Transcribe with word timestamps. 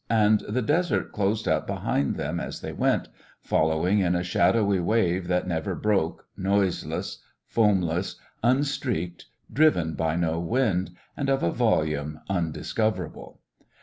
And 0.09 0.39
the 0.49 0.63
desert 0.63 1.11
closed 1.11 1.47
up 1.47 1.67
behind 1.67 2.15
them 2.15 2.39
as 2.39 2.61
they 2.61 2.73
went, 2.73 3.07
following 3.43 3.99
in 3.99 4.15
a 4.15 4.23
shadowy 4.23 4.79
wave 4.79 5.27
that 5.27 5.47
never 5.47 5.75
broke, 5.75 6.25
noiseless, 6.35 7.19
foamless, 7.45 8.15
unstreaked, 8.43 9.25
driven 9.53 9.93
by 9.93 10.15
no 10.15 10.39
wind, 10.39 10.89
and 11.15 11.29
of 11.29 11.43
a 11.43 11.51
volume 11.51 12.19
undiscoverable. 12.27 13.41